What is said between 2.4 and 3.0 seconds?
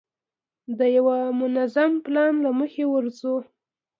له مخې